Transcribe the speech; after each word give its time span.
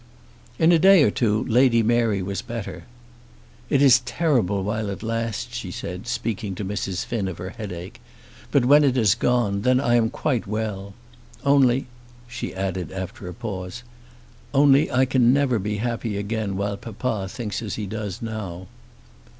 In 0.57 0.71
a 0.71 0.79
day 0.79 1.03
or 1.03 1.11
two 1.11 1.43
Lady 1.45 1.83
Mary 1.83 2.23
was 2.23 2.41
better. 2.41 2.85
"It 3.69 3.83
is 3.83 3.99
terrible 3.99 4.63
while 4.63 4.89
it 4.89 5.03
lasts," 5.03 5.55
she 5.55 5.69
said, 5.69 6.07
speaking 6.07 6.55
to 6.55 6.65
Mrs. 6.65 7.05
Finn 7.05 7.27
of 7.27 7.37
her 7.37 7.51
headache, 7.51 8.01
"but 8.49 8.65
when 8.65 8.83
it 8.83 8.95
has 8.95 9.13
gone 9.13 9.61
then 9.61 9.79
I 9.79 9.93
am 9.93 10.09
quite 10.09 10.47
well. 10.47 10.95
Only" 11.45 11.85
she 12.27 12.51
added 12.51 12.91
after 12.91 13.27
a 13.27 13.33
pause 13.35 13.83
"only 14.55 14.91
I 14.91 15.05
can 15.05 15.33
never 15.33 15.59
be 15.59 15.77
happy 15.77 16.17
again 16.17 16.57
while 16.57 16.77
papa 16.77 17.27
thinks 17.29 17.61
as 17.61 17.75
he 17.75 17.85
does 17.85 18.23
now." 18.23 18.65